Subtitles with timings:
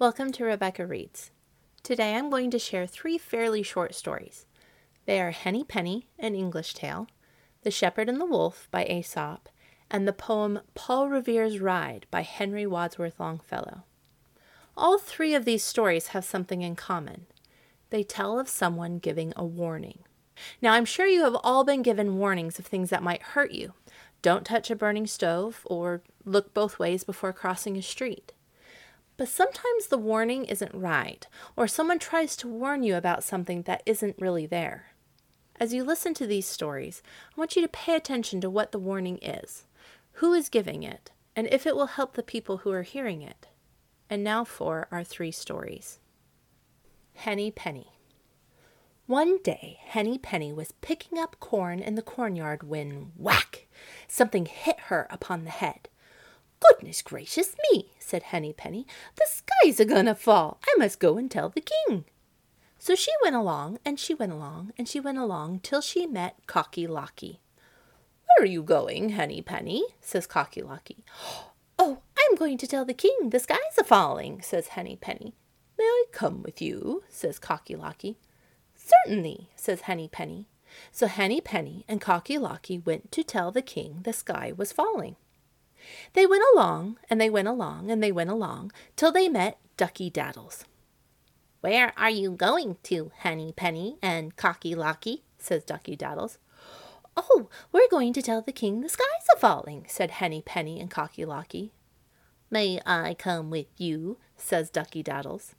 [0.00, 1.32] Welcome to Rebecca Reads.
[1.82, 4.46] Today I'm going to share three fairly short stories.
[5.06, 7.08] They are Henny Penny, an English tale,
[7.64, 9.48] The Shepherd and the Wolf by Aesop,
[9.90, 13.82] and the poem Paul Revere's Ride by Henry Wadsworth Longfellow.
[14.76, 17.26] All three of these stories have something in common.
[17.90, 20.04] They tell of someone giving a warning.
[20.62, 23.72] Now, I'm sure you have all been given warnings of things that might hurt you.
[24.22, 28.32] Don't touch a burning stove, or look both ways before crossing a street.
[29.18, 31.26] But sometimes the warning isn't right,
[31.56, 34.92] or someone tries to warn you about something that isn't really there.
[35.58, 37.02] As you listen to these stories,
[37.36, 39.66] I want you to pay attention to what the warning is,
[40.12, 43.48] who is giving it, and if it will help the people who are hearing it.
[44.08, 45.98] And now for our three stories.
[47.14, 47.88] Henny Penny.
[49.06, 53.66] One day, Henny Penny was picking up corn in the cornyard when whack!
[54.06, 55.88] Something hit her upon the head.
[56.60, 58.86] Goodness gracious me, said Henny Penny,
[59.16, 60.60] the sky's a gonna fall.
[60.66, 62.04] I must go and tell the king.
[62.78, 66.36] So she went along, and she went along, and she went along till she met
[66.46, 67.40] Cocky Locky.
[68.26, 69.84] Where are you going, Henny Penny?
[70.00, 71.04] says Cocky Locky.
[71.80, 75.36] Oh, I'm going to tell the king the sky's a falling, says Henny Penny.
[75.78, 77.04] May I come with you?
[77.08, 78.18] says Cocky Locky.
[78.74, 80.48] Certainly, says Henny Penny.
[80.90, 85.14] So Henny Penny and Cocky Locky went to tell the king the sky was falling.
[86.12, 90.10] They went along, and they went along, and they went along, till they met Ducky
[90.10, 90.64] Daddles.
[91.60, 95.24] Where are you going to, Henny Penny and Cocky Locky?
[95.38, 96.38] says Ducky Daddles.
[97.16, 100.90] Oh, we're going to tell the king the sky's a falling, said Henny Penny and
[100.90, 101.72] Cocky Locky.
[102.50, 104.18] May I come with you?
[104.36, 105.54] says Ducky Daddles.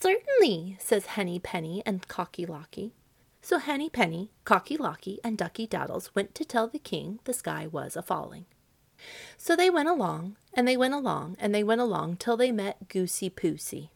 [0.00, 2.94] Certainly, says Henny Penny and Cocky Locky.
[3.42, 7.66] So Henny Penny, Cocky Locky, and Ducky Daddles went to tell the king the sky
[7.66, 8.46] was a falling.
[9.36, 12.88] So they went along, and they went along, and they went along till they met
[12.88, 13.90] Goosey Poosey.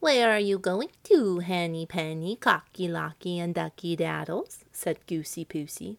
[0.00, 4.64] Where are you going to, Henny Penny, Cocky Locky, and Ducky Daddles?
[4.70, 5.96] said Goosey Poosey.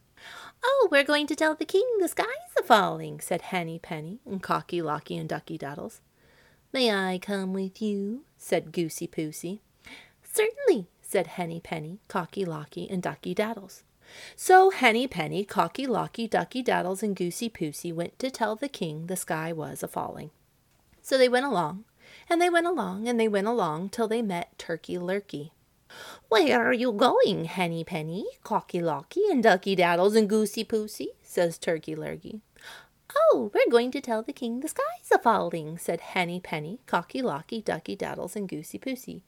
[0.63, 4.43] Oh, we're going to tell the king the sky's a falling, said Henny Penny, and
[4.43, 6.01] Cocky Locky, and Ducky Daddles.
[6.71, 8.25] May I come with you?
[8.37, 9.59] said Goosey Poosey.
[10.21, 13.83] Certainly, said Henny Penny, Cocky Locky, and Ducky Daddles.
[14.35, 19.07] So Henny Penny, Cocky Locky, Ducky Daddles, and Goosey Poosey went to tell the king
[19.07, 20.31] the sky was a falling.
[21.01, 21.85] So they went along,
[22.29, 25.51] and they went along, and they went along till they met Turkey Lurkey.
[26.29, 31.09] Where are you going, Henny Penny, Cocky Locky, and Ducky Daddles, and Goosey Poosey?
[31.21, 32.41] says Turkey Lurkey.
[33.31, 37.21] Oh, we're going to tell the king the sky's a falling, said Henny Penny, Cocky
[37.21, 39.21] Locky, Ducky Daddles, and Goosey Poosey.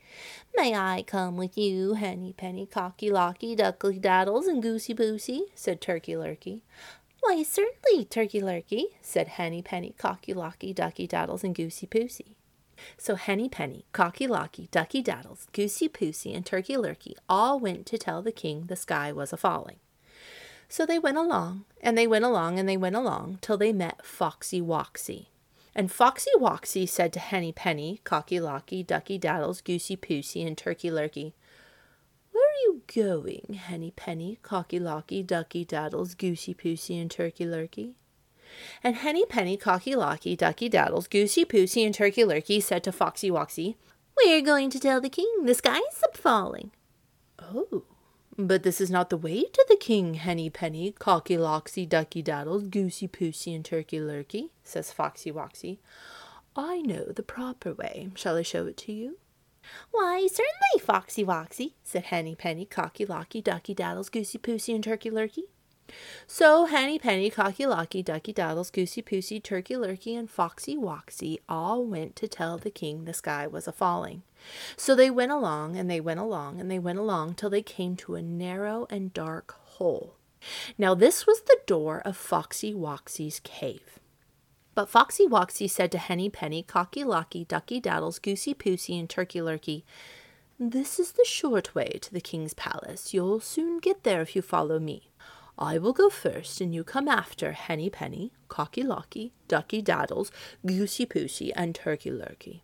[0.55, 5.45] May I come with you, Henny Penny, Cocky Locky, Ducky Daddles, and Goosey Poosey?
[5.55, 6.61] said Turkey Lurkey.
[7.21, 12.35] Why, certainly, Turkey Lurkey, said Henny Penny, Cocky Locky, Ducky Daddles, and Goosey Poosey.
[12.97, 17.97] So Henny Penny, Cocky Locky, Ducky Daddles, Goosey Poosey, and Turkey Lurkey all went to
[17.97, 19.77] tell the king the sky was a falling.
[20.69, 24.05] So they went along, and they went along, and they went along, till they met
[24.05, 25.27] Foxy Woxy.
[25.73, 30.89] And Foxy Woxy said to Henny Penny, Cocky Locky, Ducky Daddles, Goosey Poosey, and Turkey
[30.89, 31.33] Lurkey,
[32.31, 37.93] Where are you going, Henny Penny, Cocky Locky, Ducky Daddles, Goosey Poosey, and Turkey Lurkey?
[38.83, 43.29] And Henny Penny, Cocky Locky, Ducky Daddles, Goosey Poosey, and Turkey Lurkey said to Foxy
[43.29, 43.75] Woxy,
[44.17, 46.71] We're going to tell the king the sky's up falling.
[47.39, 47.83] Oh,
[48.37, 52.69] but this is not the way to the king, Henny Penny, Cocky Loxy, Ducky Daddles,
[52.69, 55.79] Goosey Poosey, and Turkey Lurkey, says Foxy Woxy.
[56.55, 58.09] I know the proper way.
[58.15, 59.17] Shall I show it to you?
[59.91, 65.09] Why, certainly, Foxy Woxy, said Henny Penny, Cocky Locky, Ducky Daddles, Goosey Poosey, and Turkey
[65.09, 65.43] Lurkey.
[66.27, 71.85] So Henny Penny, Cocky Locky, Ducky Daddles, Goosey Poosey, Turkey Lurkey, and Foxy Woxy all
[71.85, 74.23] went to tell the king the sky was a falling.
[74.75, 77.95] So they went along, and they went along, and they went along till they came
[77.97, 80.15] to a narrow and dark hole.
[80.77, 83.99] Now this was the door of Foxy Woxy's cave.
[84.75, 89.39] But Foxy Woxy said to Henny Penny, Cocky Locky, Ducky Daddles, Goosey Poosey, and Turkey
[89.39, 89.83] Lurkey,
[90.59, 93.13] This is the short way to the king's palace.
[93.13, 95.06] You'll soon get there if you follow me.
[95.59, 100.29] I will go first, and you come after Henny Penny, Cocky Locky, Ducky Daddles,
[100.65, 102.61] Goosey Poosey, and Turkey Lurkey.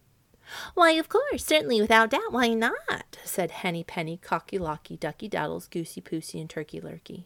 [0.76, 3.18] Why, of course, certainly, without doubt, why not?
[3.24, 7.24] said Henny Penny, Cocky Locky, Ducky Daddles, Goosey Poosey, and Turkey Lurkey.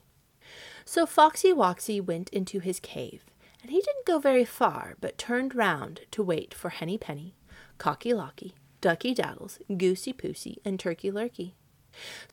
[0.85, 3.25] So Foxy Woxy went into his cave,
[3.61, 7.35] and he didn't go very far, but turned round to wait for Henny Penny,
[7.77, 11.51] Cocky Locky, Ducky Daddles, Goosey Poosey, and Turkey Lurkey.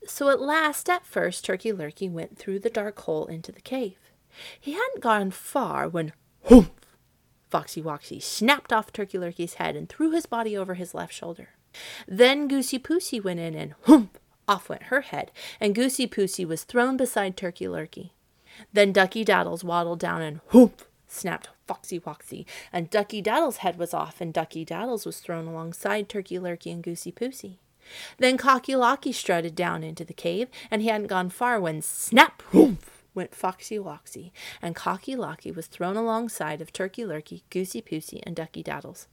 [0.07, 3.97] So at last, at first, Turkey Lurkey went through the dark hole into the cave.
[4.59, 6.13] He hadn't gone far when,
[6.45, 6.71] humph!
[7.49, 11.49] Foxy Woxy snapped off Turkey Lurkey's head and threw his body over his left shoulder.
[12.07, 14.09] Then Goosey Poosey went in and whoomp,
[14.47, 18.11] off went her head, and Goosey Poosey was thrown beside Turkey Lurkey.
[18.73, 23.93] Then Ducky Daddles waddled down and whoop, snapped Foxy Woxy, and Ducky Daddles' head was
[23.93, 27.57] off, and Ducky Daddles was thrown alongside Turkey Lurkey and Goosey Poosey.
[28.17, 32.41] Then Cocky Locky strutted down into the cave, and he hadn't gone far when snap,
[32.51, 38.21] whoomph, went Foxy Woxy, and Cocky Locky was thrown alongside of Turkey Lurkey, Goosey Poosey,
[38.23, 39.07] and Ducky Daddles.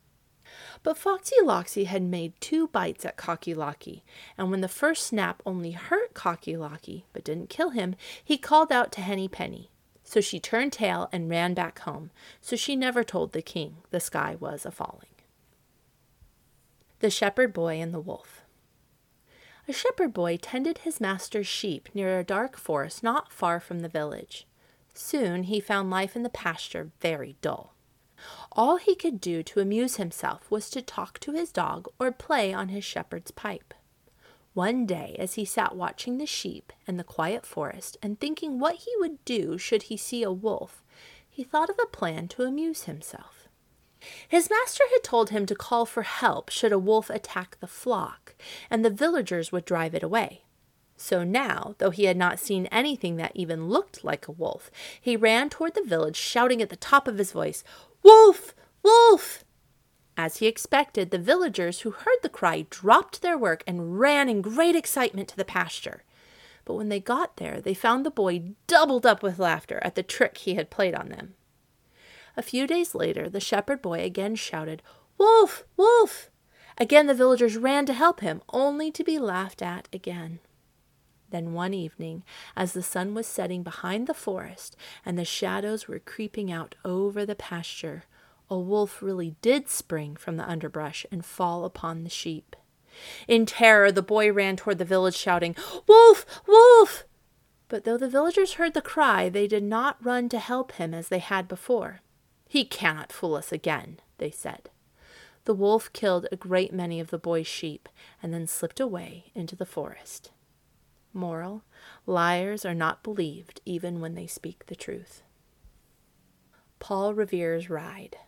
[0.82, 4.04] But Foxy Loxy had made two bites at Cocky Locky,
[4.36, 8.72] and when the first snap only hurt Cocky Locky, but didn't kill him, he called
[8.72, 9.70] out to Henny Penny.
[10.04, 12.10] So she turned tail and ran back home,
[12.40, 15.06] so she never told the king the sky was a falling.
[16.98, 18.41] The Shepherd Boy and the Wolf
[19.68, 23.88] A shepherd boy tended his master's sheep near a dark forest not far from the
[23.88, 24.46] village.
[24.92, 27.74] Soon he found life in the pasture very dull.
[28.52, 32.52] All he could do to amuse himself was to talk to his dog or play
[32.52, 33.72] on his shepherd's pipe.
[34.54, 38.76] One day, as he sat watching the sheep and the quiet forest and thinking what
[38.76, 40.82] he would do should he see a wolf,
[41.28, 43.41] he thought of a plan to amuse himself.
[44.28, 48.34] His master had told him to call for help should a wolf attack the flock,
[48.70, 50.42] and the villagers would drive it away.
[50.96, 54.70] So now, though he had not seen anything that even looked like a wolf,
[55.00, 57.64] he ran toward the village, shouting at the top of his voice,
[58.02, 58.54] Wolf!
[58.82, 59.44] Wolf!
[60.16, 64.42] As he expected, the villagers who heard the cry dropped their work and ran in
[64.42, 66.04] great excitement to the pasture.
[66.64, 70.02] But when they got there, they found the boy doubled up with laughter at the
[70.02, 71.34] trick he had played on them.
[72.36, 74.82] A few days later, the shepherd boy again shouted,
[75.18, 75.64] Wolf!
[75.76, 76.30] Wolf!
[76.78, 80.38] Again the villagers ran to help him, only to be laughed at again.
[81.30, 82.24] Then one evening,
[82.56, 87.24] as the sun was setting behind the forest and the shadows were creeping out over
[87.24, 88.04] the pasture,
[88.50, 92.56] a wolf really did spring from the underbrush and fall upon the sheep.
[93.26, 95.56] In terror, the boy ran toward the village, shouting,
[95.86, 96.26] Wolf!
[96.46, 97.04] Wolf!
[97.68, 101.08] But though the villagers heard the cry, they did not run to help him as
[101.08, 102.02] they had before.
[102.52, 104.68] He cannot fool us again, they said.
[105.46, 107.88] The wolf killed a great many of the boy's sheep
[108.22, 110.32] and then slipped away into the forest.
[111.14, 111.64] Moral
[112.04, 115.22] Liars are not believed even when they speak the truth.
[116.78, 118.18] Paul Revere's Ride.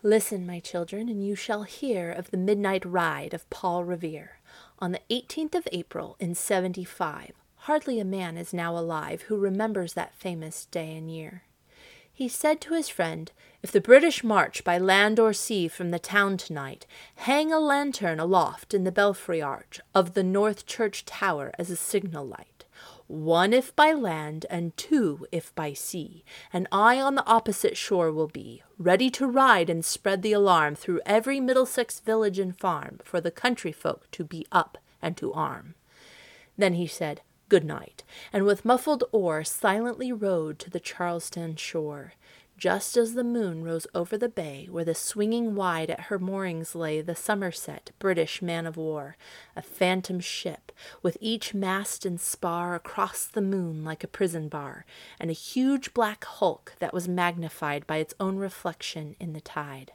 [0.00, 4.38] Listen, my children, and you shall hear of the midnight ride of Paul Revere.
[4.78, 9.94] On the 18th of April in 75, hardly a man is now alive who remembers
[9.94, 11.42] that famous day and year.
[12.18, 13.30] He said to his friend,
[13.62, 16.84] If the British march by land or sea from the town tonight,
[17.14, 21.76] hang a lantern aloft in the belfry arch of the North Church tower as a
[21.76, 22.64] signal light
[23.06, 28.10] one if by land, and two if by sea, and I on the opposite shore
[28.10, 32.98] will be, ready to ride and spread the alarm through every Middlesex village and farm,
[33.04, 35.76] for the country folk to be up and to arm.
[36.56, 42.12] Then he said, Good night, and with muffled oar silently rowed to the Charlestown shore,
[42.58, 46.74] just as the moon rose over the bay where the swinging wide at her moorings
[46.74, 49.16] lay the Somerset British man of war,
[49.56, 50.72] a phantom ship,
[51.02, 54.84] with each mast and spar across the moon like a prison bar,
[55.18, 59.92] and a huge black hulk that was magnified by its own reflection in the tide.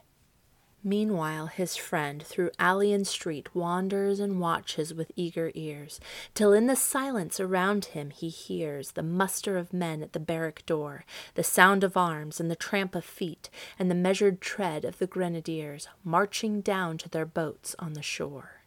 [0.86, 5.98] Meanwhile, his friend through alley and street wanders and watches with eager ears,
[6.34, 10.66] till in the silence around him he hears the muster of men at the barrack
[10.66, 11.06] door,
[11.36, 15.06] the sound of arms and the tramp of feet, and the measured tread of the
[15.06, 18.63] grenadiers marching down to their boats on the shore.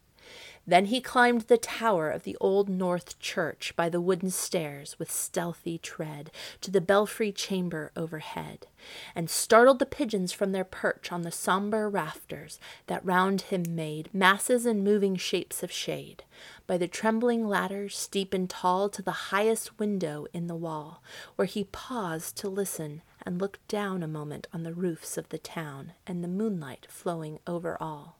[0.69, 5.09] Then he climbed the tower of the old North Church by the wooden stairs with
[5.09, 8.67] stealthy tread to the belfry chamber overhead,
[9.15, 14.13] and startled the pigeons from their perch on the sombre rafters that round him made
[14.13, 16.25] masses and moving shapes of shade,
[16.67, 21.01] by the trembling ladder steep and tall to the highest window in the wall,
[21.38, 25.38] where he paused to listen and looked down a moment on the roofs of the
[25.38, 28.17] town and the moonlight flowing over all.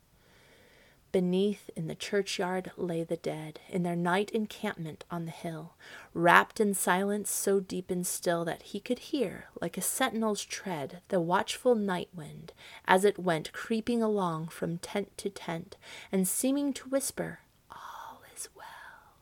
[1.18, 5.74] Beneath in the churchyard lay the dead, in their night encampment on the hill,
[6.14, 11.02] wrapped in silence so deep and still that he could hear, like a sentinel's tread,
[11.08, 12.54] the watchful night wind,
[12.86, 15.76] as it went creeping along from tent to tent,
[16.12, 17.40] and seeming to whisper,
[17.72, 19.18] All is well.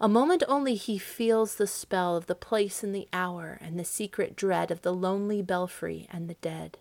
[0.00, 3.84] A moment only he feels the spell of the place and the hour, and the
[3.84, 6.78] secret dread of the lonely belfry and the dead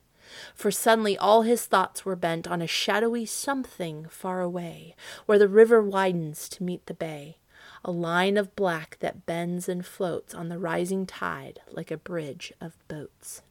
[0.53, 5.47] for suddenly all his thoughts were bent on a shadowy something far away, where the
[5.47, 7.37] river widens to meet the bay,
[7.83, 12.53] a line of black that bends and floats on the rising tide like a bridge
[12.61, 13.41] of boats.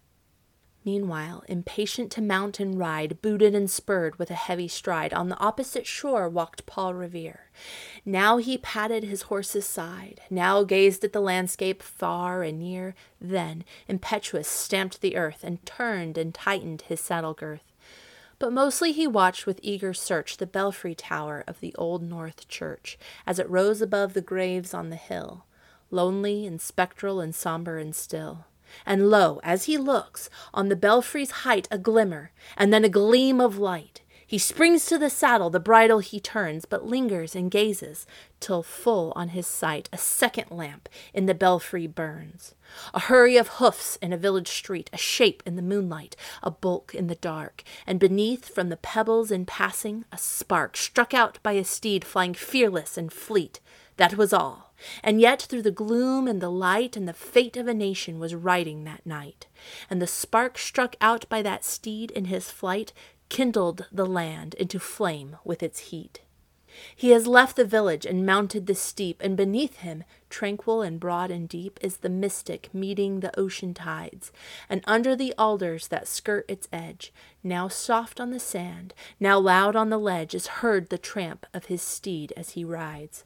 [0.82, 5.38] Meanwhile, impatient to mount and ride, booted and spurred with a heavy stride, on the
[5.38, 7.50] opposite shore walked Paul Revere.
[8.06, 13.64] Now he patted his horse's side, now gazed at the landscape far and near, then,
[13.88, 17.74] impetuous, stamped the earth, and turned and tightened his saddle girth.
[18.38, 22.98] But mostly he watched with eager search the belfry tower of the old North Church,
[23.26, 25.44] as it rose above the graves on the hill,
[25.90, 28.46] lonely and spectral and sombre and still.
[28.86, 33.40] And lo, as he looks, on the belfry's height a glimmer, and then a gleam
[33.40, 34.02] of light.
[34.30, 38.06] He springs to the saddle, the bridle he turns, but lingers and gazes,
[38.38, 42.54] till full on his sight a second lamp in the belfry burns.
[42.94, 46.94] A hurry of hoofs in a village street, a shape in the moonlight, a bulk
[46.94, 51.54] in the dark, and beneath, from the pebbles in passing, a spark struck out by
[51.54, 53.58] a steed flying fearless and fleet.
[54.00, 54.72] That was all.
[55.04, 58.34] And yet through the gloom and the light and the fate of a nation was
[58.34, 59.46] riding that night.
[59.90, 62.94] And the spark struck out by that steed in his flight
[63.28, 66.22] kindled the land into flame with its heat.
[66.96, 71.30] He has left the village and mounted the steep, and beneath him, tranquil and broad
[71.30, 74.32] and deep, is the Mystic meeting the ocean tides,
[74.66, 77.12] and under the alders that skirt its edge,
[77.44, 81.66] now soft on the sand, now loud on the ledge, is heard the tramp of
[81.66, 83.24] his steed as he rides.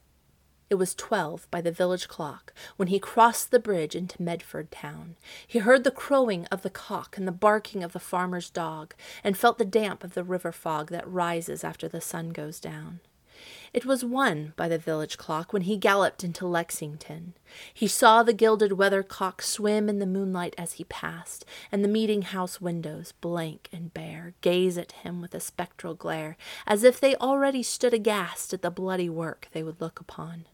[0.70, 5.16] It was twelve by the village clock when he crossed the bridge into Medford town.
[5.46, 9.36] He heard the crowing of the cock and the barking of the farmer's dog, and
[9.36, 13.00] felt the damp of the river fog that rises after the sun goes down.
[13.72, 17.34] It was one by the village clock when he galloped into Lexington.
[17.72, 22.22] He saw the gilded weathercock swim in the moonlight as he passed, and the meeting
[22.22, 27.16] house windows, blank and bare, gaze at him with a spectral glare, as if they
[27.16, 30.46] already stood aghast at the bloody work they would look upon.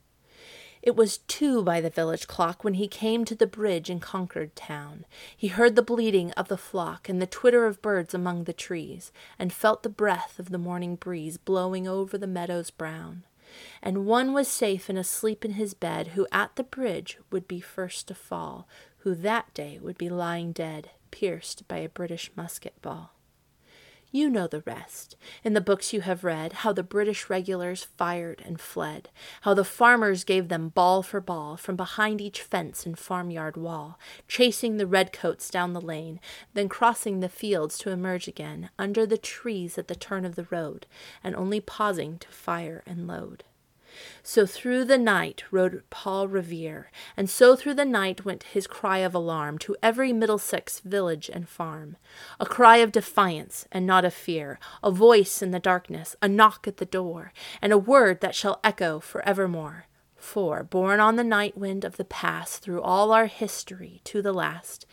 [0.83, 4.57] It was two by the village clock when he came to the bridge in Concord
[4.57, 5.05] town.
[5.37, 9.13] He heard the bleating of the flock and the twitter of birds among the trees,
[9.39, 13.25] and felt the breath of the morning breeze blowing over the meadows brown.
[13.83, 17.61] And one was safe and asleep in his bed who at the bridge would be
[17.61, 18.67] first to fall,
[18.99, 23.13] who that day would be lying dead, pierced by a British musket ball.
[24.13, 25.15] You know the rest.
[25.45, 29.09] In the books you have read, how the British regulars fired and fled,
[29.43, 34.01] how the farmers gave them ball for ball from behind each fence and farmyard wall,
[34.27, 36.19] chasing the redcoats down the lane,
[36.55, 40.49] then crossing the fields to emerge again under the trees at the turn of the
[40.51, 40.87] road,
[41.23, 43.45] and only pausing to fire and load.
[44.23, 48.99] So through the night rode Paul Revere, and so through the night went his cry
[48.99, 51.97] of alarm to every Middlesex village and farm.
[52.39, 56.67] A cry of defiance and not of fear, a voice in the darkness, a knock
[56.67, 59.87] at the door, and a word that shall echo for evermore.
[60.21, 64.35] For, borne on the night wind of the past through all our history to the
[64.35, 64.85] last,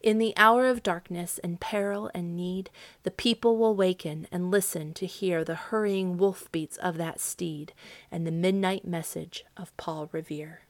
[0.00, 2.70] in the hour of darkness and peril and need,
[3.02, 7.74] the people will waken and listen to hear the hurrying wolf beats of that steed
[8.12, 10.60] and the midnight message of Paul Revere.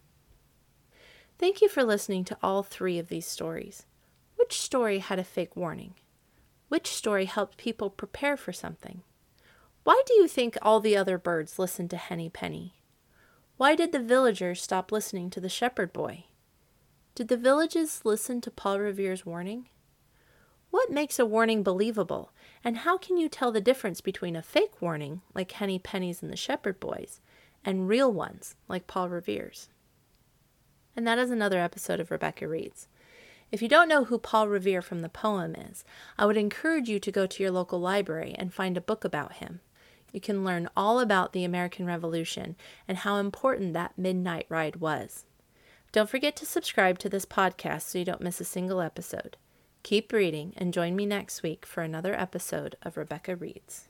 [1.38, 3.85] Thank you for listening to all three of these stories.
[4.37, 5.92] Which story had a fake warning?
[6.68, 9.02] Which story helped people prepare for something?
[9.85, 12.75] Why do you think all the other birds listened to Henny Penny?
[13.58, 16.25] Why did the villagers stop listening to the shepherd boy?
[17.14, 19.70] Did the villages listen to Paul Revere's warning?
[20.70, 22.32] What makes a warning believable,
[22.62, 26.30] and how can you tell the difference between a fake warning, like Henny Penny's and
[26.30, 27.22] the Shepherd Boys,
[27.64, 29.70] and real ones, like Paul Revere's?
[30.94, 32.88] And that is another episode of Rebecca Reads.
[33.50, 35.82] If you don't know who Paul Revere from the poem is,
[36.18, 39.36] I would encourage you to go to your local library and find a book about
[39.36, 39.60] him
[40.12, 45.25] you can learn all about the American Revolution and how important that midnight ride was.
[45.92, 49.36] Don't forget to subscribe to this podcast so you don't miss a single episode.
[49.82, 53.88] Keep reading and join me next week for another episode of Rebecca Reads.